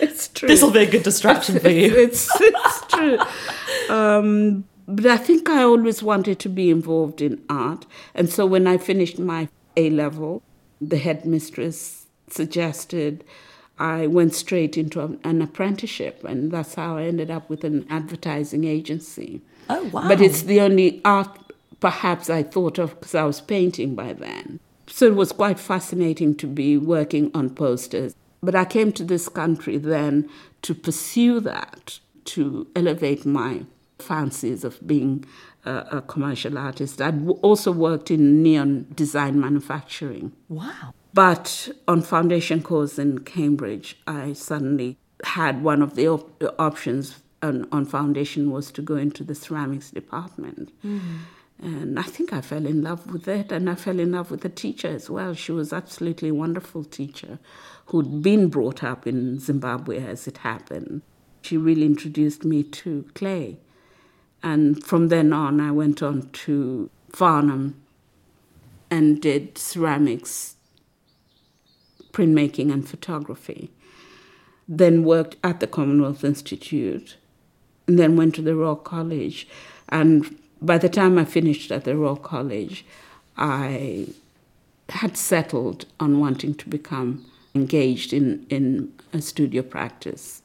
[0.00, 0.48] it's true.
[0.48, 1.94] This will be a good distraction for you.
[1.94, 3.18] It's, it's true.
[3.88, 7.86] Um, but I think I always wanted to be involved in art.
[8.14, 10.42] And so when I finished my A level,
[10.80, 13.24] the headmistress suggested
[13.78, 16.24] I went straight into an, apprenticeship.
[16.24, 19.42] And that's how I ended up with an advertising agency.
[19.68, 20.08] Oh, wow.
[20.08, 21.36] But it's the only art
[21.80, 24.60] perhaps I thought of because I was painting by then.
[24.86, 28.14] So it was quite fascinating to be working on posters.
[28.42, 30.28] But I came to this country then
[30.62, 33.64] to pursue that, to elevate my
[33.98, 35.24] fancies of being
[35.64, 37.00] a, a commercial artist.
[37.00, 40.32] I'd w- also worked in neon design manufacturing.
[40.48, 40.94] Wow.
[41.14, 47.66] But on foundation course in Cambridge, I suddenly had one of the op- options on,
[47.72, 50.72] on foundation was to go into the ceramics department.
[50.84, 51.16] Mm-hmm.
[51.58, 54.42] And I think I fell in love with it, and I fell in love with
[54.42, 55.32] the teacher as well.
[55.32, 57.38] She was absolutely a wonderful teacher
[57.86, 61.00] who'd been brought up in Zimbabwe as it happened.
[61.40, 63.58] She really introduced me to clay.
[64.42, 67.80] And from then on, I went on to Farnham
[68.90, 70.56] and did ceramics,
[72.12, 73.70] printmaking, and photography.
[74.68, 77.16] Then worked at the Commonwealth Institute,
[77.86, 79.48] and then went to the Royal College.
[79.88, 82.84] And by the time I finished at the Royal College,
[83.36, 84.08] I
[84.88, 90.42] had settled on wanting to become engaged in, in a studio practice.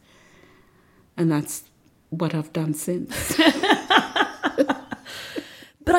[1.18, 1.64] And that's
[2.10, 3.40] what I've done since.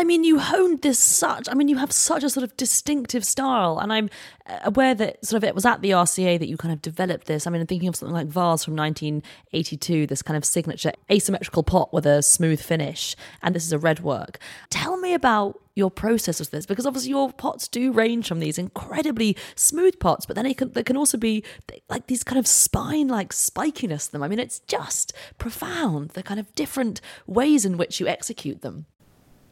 [0.03, 1.49] I mean, you honed this such.
[1.49, 4.11] I mean, you have such a sort of distinctive style, and I'm
[4.47, 7.29] uh, aware that sort of it was at the RCA that you kind of developed
[7.29, 7.47] this.
[7.47, 11.63] I mean, I'm thinking of something like Vase from 1982, this kind of signature asymmetrical
[11.63, 14.41] pot with a smooth finish, and this is a red work.
[14.71, 18.59] Tell me about your process of this, because obviously your pots do range from these
[18.59, 21.45] incredibly smooth pots, but then it can, they can also be
[21.89, 24.25] like these kind of spine-like spikiness to them.
[24.25, 28.87] I mean, it's just profound the kind of different ways in which you execute them.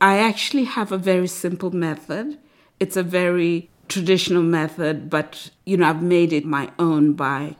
[0.00, 2.38] I actually have a very simple method,
[2.78, 7.56] It's a very traditional method, but you know, I've made it my own by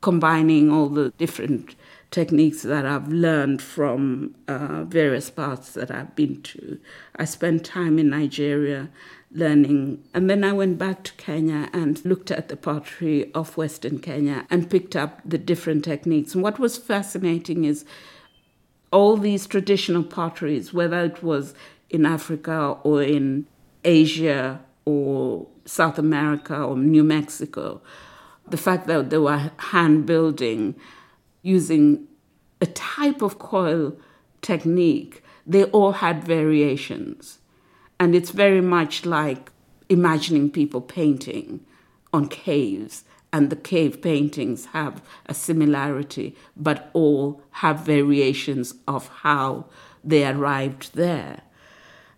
[0.00, 1.76] combining all the different
[2.10, 6.80] techniques that I've learned from uh, various parts that I've been to.
[7.14, 8.90] I spent time in Nigeria
[9.30, 14.00] learning, and then I went back to Kenya and looked at the pottery of Western
[14.00, 16.34] Kenya and picked up the different techniques.
[16.34, 17.84] And what was fascinating is
[18.92, 21.54] all these traditional potteries, whether it was
[21.90, 23.46] in Africa or in
[23.84, 27.80] Asia or South America or New Mexico,
[28.48, 30.74] the fact that they were hand building
[31.42, 32.06] using
[32.60, 33.96] a type of coil
[34.40, 37.38] technique, they all had variations.
[37.98, 39.50] And it's very much like
[39.88, 41.60] imagining people painting
[42.12, 49.64] on caves, and the cave paintings have a similarity, but all have variations of how
[50.04, 51.40] they arrived there.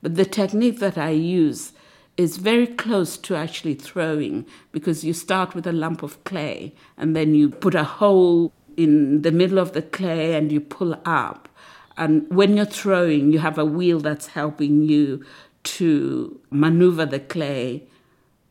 [0.03, 1.72] But the technique that I use
[2.16, 7.14] is very close to actually throwing because you start with a lump of clay and
[7.14, 11.48] then you put a hole in the middle of the clay and you pull up.
[11.96, 15.24] And when you're throwing, you have a wheel that's helping you
[15.64, 17.85] to maneuver the clay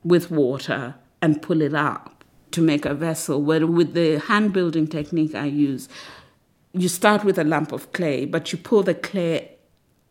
[0.04, 2.13] with water and pull it up
[2.54, 3.42] to make a vessel.
[3.42, 5.90] Where with the hand building technique I use,
[6.74, 9.58] you start with a lump of clay, but you pull the clay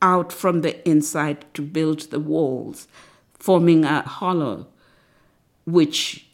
[0.01, 2.87] out from the inside to build the walls
[3.43, 4.69] forming a hollow,
[5.67, 6.29] which,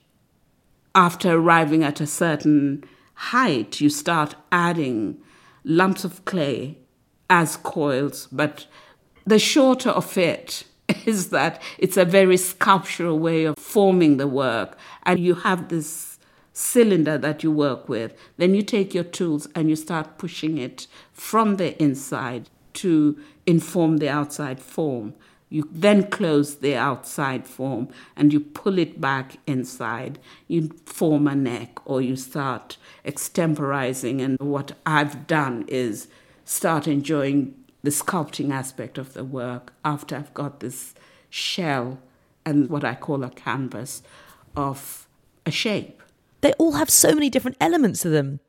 [0.94, 5.16] after arriving at a certain height, you start adding
[5.64, 6.76] lumps of clay
[7.30, 8.28] as coils.
[8.30, 8.66] But
[9.26, 10.64] the shorter of it
[11.06, 16.18] is that it's a very sculptural way of forming the work, and you have this
[16.52, 18.14] cylinder that you work with.
[18.36, 23.98] Then you take your tools and you start pushing it from the inside to inform
[23.98, 25.14] the outside form.
[25.50, 30.18] You then close the outside form and you pull it back inside.
[30.46, 34.20] You form a neck or you start extemporizing.
[34.20, 36.08] And what I've done is
[36.44, 40.94] start enjoying the sculpting aspect of the work after I've got this
[41.30, 41.98] shell
[42.44, 44.02] and what I call a canvas
[44.56, 45.06] of
[45.46, 46.02] a shape.
[46.40, 48.40] They all have so many different elements to them.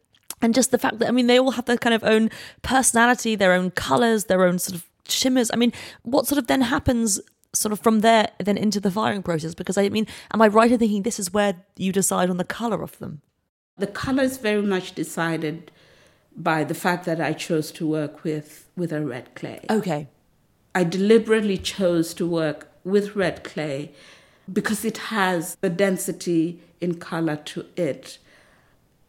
[0.41, 2.29] And just the fact that, I mean, they all have their kind of own
[2.61, 5.51] personality, their own colors, their own sort of shimmers.
[5.53, 7.19] I mean, what sort of then happens
[7.53, 9.53] sort of from there then into the firing process?
[9.53, 12.45] Because I mean, am I right in thinking this is where you decide on the
[12.45, 13.21] color of them?
[13.77, 15.71] The color is very much decided
[16.35, 19.65] by the fact that I chose to work with with a red clay.
[19.69, 20.07] Okay.
[20.73, 23.91] I deliberately chose to work with red clay
[24.51, 28.17] because it has the density in color to it.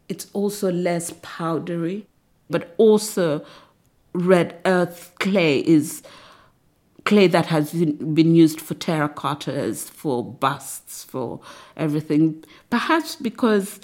[0.08, 2.06] It's also less powdery,
[2.48, 3.44] but also
[4.12, 6.02] red earth clay is
[7.04, 11.40] clay that has been used for terracottas, for busts, for
[11.76, 12.44] everything.
[12.68, 13.80] Perhaps because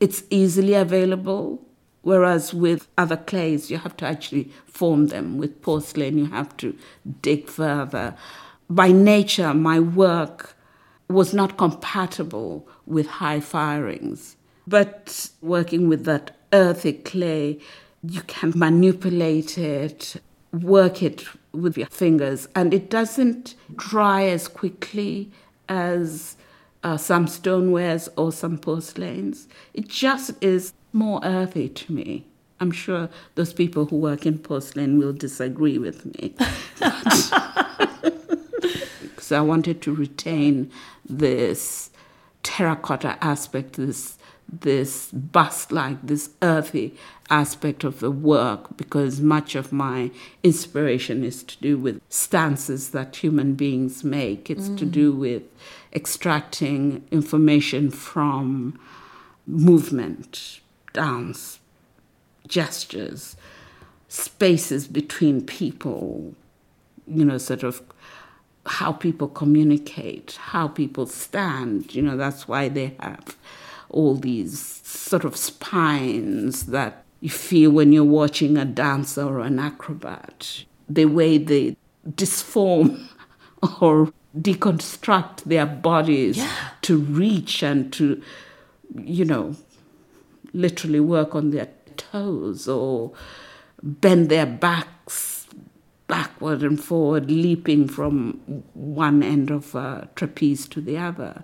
[0.00, 1.66] it's easily available,
[2.04, 5.36] whereas with other clays, you have to actually form them.
[5.36, 6.76] With porcelain, you have to
[7.20, 8.14] dig further.
[8.70, 10.54] By nature, my work
[11.08, 14.36] was not compatible with high firings.
[14.66, 17.58] But working with that earthy clay,
[18.02, 20.16] you can manipulate it,
[20.52, 25.30] work it with your fingers, and it doesn't dry as quickly
[25.68, 26.36] as
[26.82, 29.46] uh, some stonewares or some porcelains.
[29.72, 32.24] It just is more earthy to me.
[32.60, 36.34] I'm sure those people who work in porcelain will disagree with me.
[39.18, 40.70] so I wanted to retain
[41.04, 41.90] this
[42.42, 44.16] terracotta aspect, this
[44.60, 46.94] this bust like, this earthy
[47.30, 50.10] aspect of the work because much of my
[50.42, 54.50] inspiration is to do with stances that human beings make.
[54.50, 54.78] It's mm.
[54.78, 55.42] to do with
[55.92, 58.78] extracting information from
[59.46, 60.60] movement,
[60.96, 61.60] Um, dance,
[62.46, 63.36] gestures,
[64.08, 66.34] spaces between people,
[67.06, 67.82] you know, sort of
[68.66, 71.94] how people communicate, how people stand.
[71.94, 73.36] You know, that's why they have
[73.90, 79.58] all these sort of spines that you feel when you're watching a dancer or an
[79.58, 80.64] acrobat.
[80.88, 81.76] The way they
[82.08, 83.08] disform
[83.80, 86.70] or deconstruct their bodies yeah.
[86.82, 88.22] to reach and to,
[88.96, 89.54] you know,
[90.54, 93.12] literally work on their toes or
[93.82, 95.46] bend their backs
[96.06, 98.34] backward and forward, leaping from
[98.74, 101.42] one end of a trapeze to the other.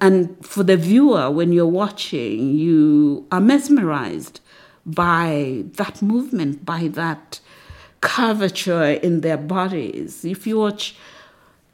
[0.00, 4.40] And for the viewer, when you're watching, you are mesmerized
[4.84, 7.40] by that movement, by that
[8.00, 10.24] curvature in their bodies.
[10.24, 10.96] If you watch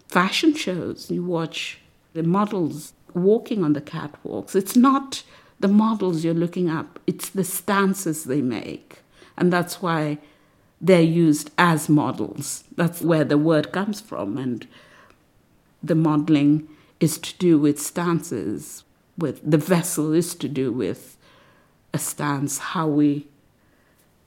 [0.07, 1.81] fashion shows, you watch
[2.13, 4.55] the models walking on the catwalks.
[4.55, 5.23] It's not
[5.61, 8.99] the models you're looking up, it's the stances they make.
[9.37, 10.19] And that's why
[10.81, 12.65] they're used as models.
[12.77, 14.39] That's where the word comes from.
[14.39, 14.67] And
[15.83, 18.85] the modeling is to do with stances,
[19.17, 21.17] with the vessel is to do with
[21.93, 23.27] a stance, how we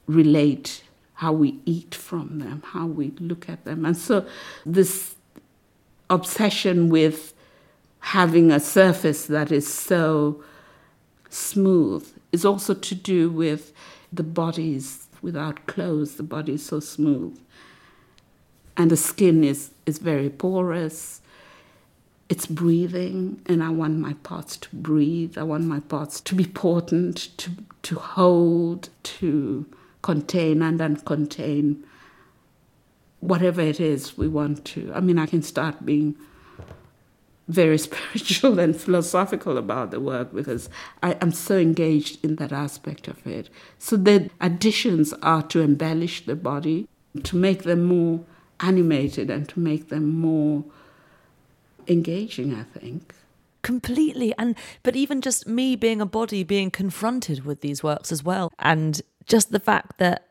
[0.08, 0.84] relate,
[1.16, 3.86] how we eat from them, how we look at them.
[3.86, 4.26] And so
[4.66, 5.16] this
[6.10, 7.34] obsession with
[8.00, 10.44] having a surface that is so
[11.34, 13.74] smooth is also to do with
[14.12, 17.40] the bodies without clothes, the body is so smooth.
[18.76, 21.22] And the skin is, is very porous.
[22.30, 25.38] It's breathing, and I want my parts to breathe.
[25.38, 27.52] I want my parts to be potent, to,
[27.84, 29.66] to hold, to
[30.02, 31.84] contain and uncontain
[33.20, 34.92] whatever it is we want to.
[34.94, 36.16] I mean, I can start being
[37.48, 40.70] very spiritual and philosophical about the work because
[41.02, 43.50] I am so engaged in that aspect of it.
[43.80, 46.88] So the additions are to embellish the body,
[47.24, 48.22] to make them more
[48.60, 50.64] animated and to make them more
[51.88, 53.14] engaging, I think.
[53.62, 54.34] Completely.
[54.38, 58.52] And but even just me being a body being confronted with these works as well.
[58.60, 60.28] And just the fact that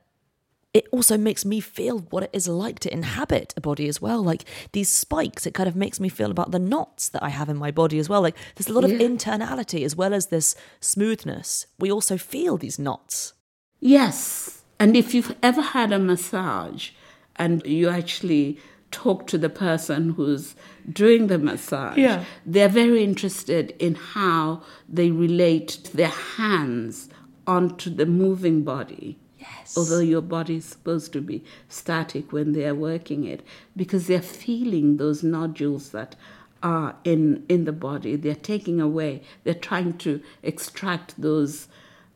[0.75, 4.23] it also makes me feel what it is like to inhabit a body as well.
[4.23, 7.51] Like these spikes, it kind of makes me feel about the knots that I have
[7.51, 8.23] in my body as well.
[8.23, 8.95] Like there's a lot yeah.
[8.95, 11.67] of internality as well as this smoothness.
[11.79, 13.35] We also feel these knots.
[13.81, 14.63] Yes.
[14.81, 16.91] And if you've ever had a massage
[17.37, 18.59] and you actually
[18.91, 20.55] talk to the person who's
[20.91, 22.25] doing the massage, yeah.
[22.47, 27.11] they're very interested in how they relate their hands
[27.47, 29.19] onto the moving body.
[29.43, 29.77] Yes.
[29.77, 33.43] Although your body is supposed to be static when they are working it,
[33.77, 36.15] because they're feeling those nodules that
[36.63, 38.17] are in in the body.
[38.17, 39.23] They're taking away.
[39.45, 41.69] They're trying to extract those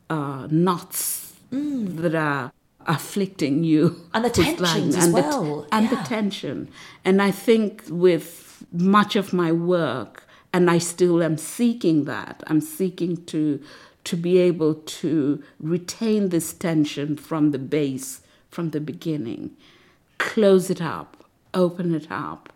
[0.09, 1.97] uh, knots mm.
[1.97, 2.51] that are
[2.85, 5.95] afflicting you and the tensions as and well, the, and yeah.
[5.95, 6.69] the tension.
[7.03, 10.23] And I think with much of my work,
[10.53, 12.43] and I still am seeking that.
[12.47, 13.61] I'm seeking to
[14.07, 19.51] to be able to retain this tension from the base, from the beginning,
[20.17, 22.53] close it up, open it up,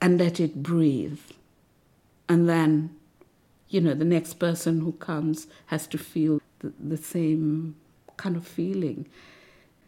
[0.00, 1.20] and let it breathe.
[2.26, 2.96] And then,
[3.68, 7.76] you know, the next person who comes has to feel the, the same
[8.16, 9.06] kind of feeling.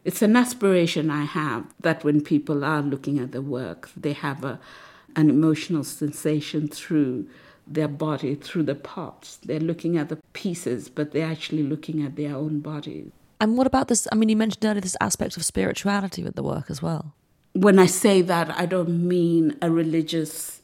[0.05, 4.45] It's an aspiration I have that when people are looking at the work, they have
[4.45, 4.61] a,
[5.16, 7.26] an emotional sensation through
[7.67, 9.39] their body through the parts.
[9.45, 13.11] They're looking at the pieces, but they're actually looking at their own bodies.
[13.41, 14.07] And what about this?
[14.12, 17.14] I mean, you mentioned earlier this aspect of spirituality with the work as well.
[17.53, 20.61] When I say that, I don't mean a religious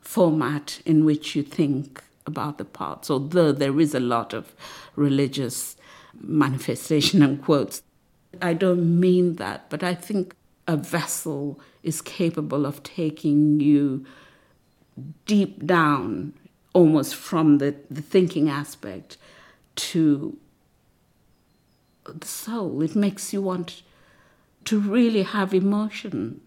[0.00, 4.54] format in which you think about the parts, although there is a lot of
[4.96, 5.76] religious
[6.20, 7.82] manifestation and quotes.
[8.40, 10.34] I don't mean that, but I think
[10.66, 14.04] a vessel is capable of taking you
[15.26, 16.32] deep down,
[16.72, 19.16] almost from the, the thinking aspect
[19.76, 20.36] to
[22.04, 22.82] the soul.
[22.82, 23.82] It makes you want
[24.66, 26.40] to really have emotion.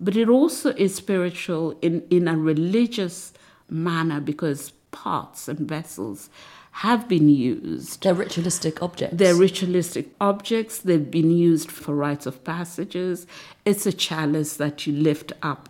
[0.00, 3.32] But it also is spiritual in, in a religious
[3.68, 6.28] manner because parts and vessels
[6.76, 8.02] have been used.
[8.02, 9.16] They're ritualistic objects.
[9.16, 10.78] They're ritualistic objects.
[10.78, 13.26] They've been used for rites of passages.
[13.64, 15.68] It's a chalice that you lift up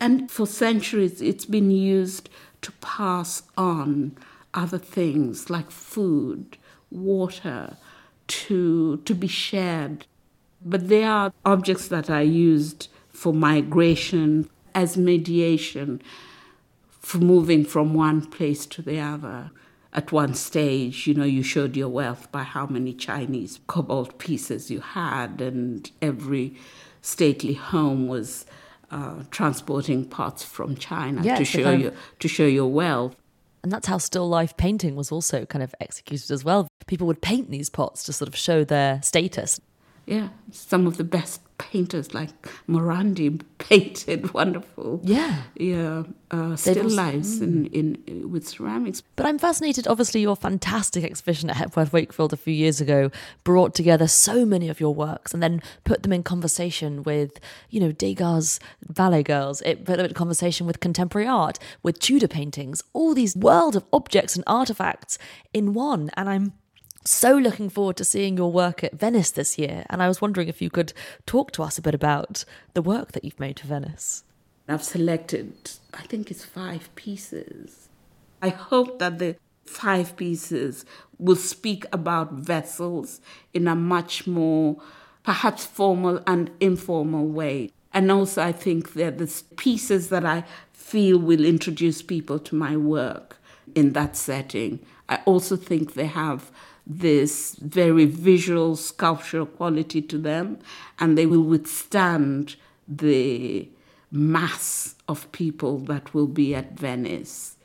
[0.00, 2.28] and for centuries, it's been used
[2.62, 4.16] to pass on
[4.54, 6.56] other things like food,
[6.90, 7.76] water,
[8.26, 10.06] to, to be shared.
[10.64, 16.02] But they are objects that are used for migration, as mediation,
[17.00, 19.50] for moving from one place to the other.
[19.92, 24.70] At one stage, you know, you showed your wealth by how many Chinese cobalt pieces
[24.70, 26.54] you had, and every
[27.00, 28.44] stately home was
[28.90, 33.16] uh, transporting parts from China to show you to show your wealth.
[33.62, 36.68] And that's how still life painting was also kind of executed as well.
[36.86, 39.60] People would paint these pots to sort of show their status.
[40.06, 42.30] Yeah, some of the best painters like
[42.68, 45.00] Morandi painted wonderful.
[45.02, 47.72] Yeah, yeah, uh, still also, lives mm.
[47.72, 49.02] in, in with ceramics.
[49.16, 49.86] But I'm fascinated.
[49.86, 53.10] Obviously, your fantastic exhibition at Hepworth Wakefield a few years ago
[53.44, 57.40] brought together so many of your works and then put them in conversation with,
[57.70, 59.60] you know, Degas' ballet girls.
[59.62, 63.84] It put them in conversation with contemporary art, with Tudor paintings, all these world of
[63.92, 65.18] objects and artifacts
[65.52, 66.10] in one.
[66.16, 66.52] And I'm
[67.04, 69.84] so looking forward to seeing your work at Venice this year.
[69.88, 70.92] And I was wondering if you could
[71.26, 72.44] talk to us a bit about
[72.74, 74.24] the work that you've made for Venice.
[74.68, 77.88] I've selected, I think it's five pieces.
[78.42, 80.84] I hope that the five pieces
[81.18, 83.20] will speak about vessels
[83.54, 84.76] in a much more
[85.24, 87.70] perhaps formal and informal way.
[87.92, 92.76] And also, I think they're the pieces that I feel will introduce people to my
[92.76, 93.38] work
[93.74, 94.80] in that setting.
[95.08, 96.50] I also think they have
[96.88, 100.58] this very visual, sculptural quality to them,
[100.98, 102.56] and they will withstand
[102.88, 103.68] the
[104.10, 107.56] mass of people that will be at Venice.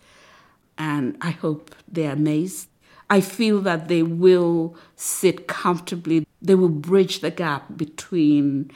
[0.78, 2.68] And I hope they're amazed.
[3.10, 8.72] I feel that they will sit comfortably, they will bridge the gap between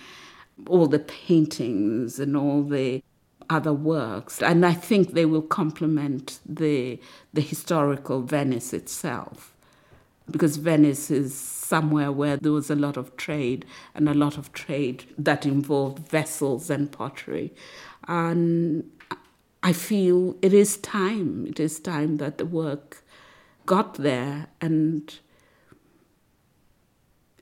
[0.68, 3.04] all the paintings and all the
[3.50, 4.42] other works.
[4.42, 7.00] And I think they will complement the,
[7.34, 9.54] the historical Venice itself.
[10.30, 13.66] Because Venice is somewhere where there was a lot of trade
[13.96, 17.54] and a lot of trade that involved vessels and pottery.
[18.08, 18.90] And
[19.64, 23.04] I feel it is time, it is time that the work
[23.66, 25.14] got there and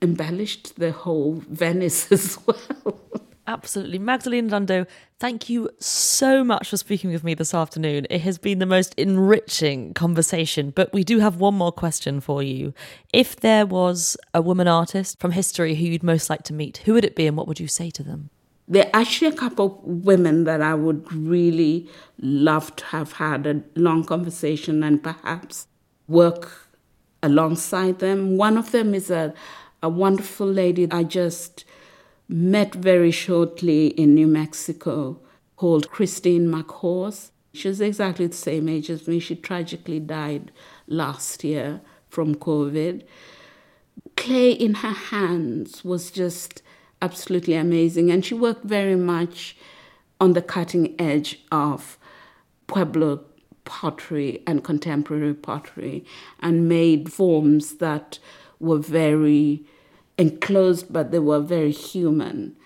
[0.02, 3.00] embellished the whole Venice as well.
[3.48, 3.98] Absolutely.
[4.00, 4.86] Magdalene Odundo,
[5.20, 8.06] thank you so much for speaking with me this afternoon.
[8.10, 12.42] It has been the most enriching conversation, but we do have one more question for
[12.42, 12.74] you.
[13.12, 16.94] If there was a woman artist from history who you'd most like to meet, who
[16.94, 18.30] would it be and what would you say to them?
[18.66, 21.88] There are actually a couple of women that I would really
[22.20, 25.68] love to have had a long conversation and perhaps
[26.08, 26.68] work
[27.22, 28.36] alongside them.
[28.36, 29.32] One of them is a,
[29.84, 31.64] a wonderful lady I just
[32.28, 35.20] met very shortly in New Mexico
[35.56, 37.30] called Christine McHorse.
[37.52, 39.18] She's exactly the same age as me.
[39.18, 40.50] She tragically died
[40.86, 43.02] last year from COVID.
[44.16, 46.62] Clay in her hands was just
[47.00, 49.56] absolutely amazing, and she worked very much
[50.20, 51.98] on the cutting edge of
[52.66, 53.24] Pueblo
[53.64, 56.04] pottery and contemporary pottery
[56.40, 58.18] and made forms that
[58.60, 59.64] were very
[60.18, 62.56] enclosed, but they were very human.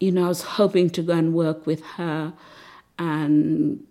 [0.00, 2.32] You know, I was hoping to go and work with her,
[2.98, 3.84] and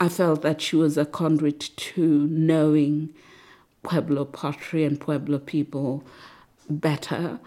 [0.00, 3.14] I felt that she was a conduit to knowing
[3.82, 6.04] Pueblo pottery and Pueblo people
[6.68, 7.38] better.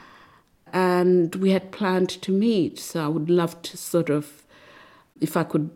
[0.73, 4.45] And we had planned to meet, so I would love to sort of,
[5.19, 5.69] if I could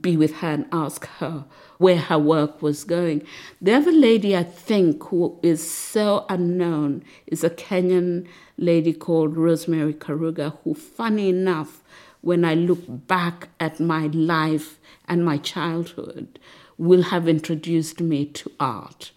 [0.00, 1.44] be with her and ask her
[1.78, 3.26] where her work was going.
[3.60, 8.26] The other lady I think who is so unknown is a Kenyan
[8.56, 11.82] lady called Rosemary Karuga, who, funny enough,
[12.20, 16.38] when I look back at my life and my childhood,
[16.78, 19.12] will have introduced me to art.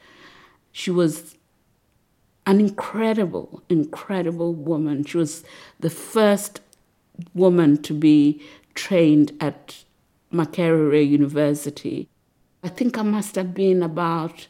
[0.71, 1.35] She was
[2.45, 5.03] an incredible, incredible woman.
[5.03, 5.43] She was
[5.79, 6.61] the first
[7.33, 8.41] woman to be
[8.73, 9.83] trained at
[10.31, 12.09] Makerere University.
[12.63, 14.47] I think I must have been about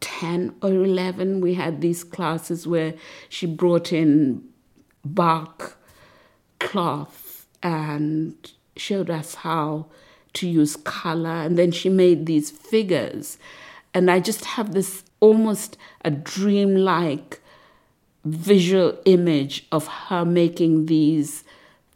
[0.00, 1.40] 10 or 11.
[1.40, 2.94] We had these classes where
[3.28, 4.44] she brought in
[5.04, 5.78] bark
[6.58, 8.34] cloth and
[8.76, 9.86] showed us how
[10.34, 11.30] to use color.
[11.30, 13.38] And then she made these figures.
[13.94, 17.40] And I just have this almost a dreamlike
[18.24, 21.42] visual image of her making these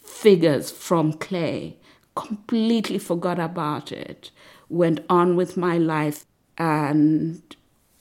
[0.03, 1.77] figures from clay
[2.15, 4.31] completely forgot about it,
[4.69, 6.25] went on with my life,
[6.59, 7.43] and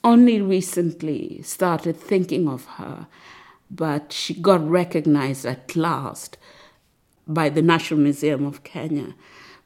[0.04, 3.08] only recently started thinking of her.
[3.72, 6.38] But she got recognized at last
[7.28, 9.16] by the National Museum of Kenya.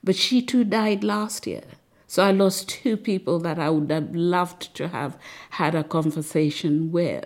[0.04, 1.64] But she too died last year.
[2.06, 5.18] So I lost two people that I would have loved to have
[5.52, 7.26] had a conversation with.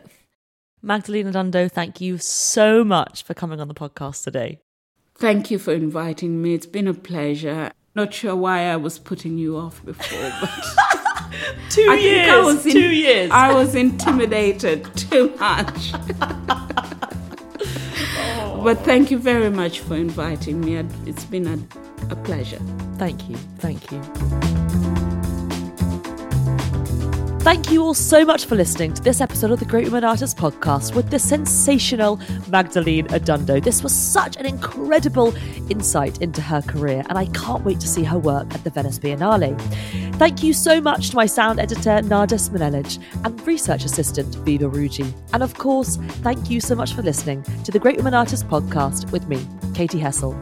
[0.82, 4.61] Magdalene Odundo, thank you so much for coming on the podcast today.
[5.22, 6.56] Thank you for inviting me.
[6.56, 7.72] It's been a pleasure.
[7.94, 10.50] Not sure why I was putting you off before, but
[11.70, 12.30] two I years.
[12.32, 13.30] I was in, two years.
[13.32, 15.94] I was intimidated too much.
[18.64, 20.76] But thank you very much for inviting me.
[21.08, 22.60] It's been a, a pleasure.
[23.00, 23.36] Thank you.
[23.58, 24.61] Thank you.
[27.42, 30.40] Thank you all so much for listening to this episode of the Great Women Artists
[30.40, 33.62] podcast with the sensational Magdalene Odundo.
[33.62, 35.34] This was such an incredible
[35.68, 39.00] insight into her career, and I can't wait to see her work at the Venice
[39.00, 39.60] Biennale.
[40.18, 45.12] Thank you so much to my sound editor, Nada Smanelic, and research assistant, Viva Ruggi.
[45.34, 49.12] And of course, thank you so much for listening to the Great Women Artists podcast
[49.12, 50.40] with me, Katy Hessel.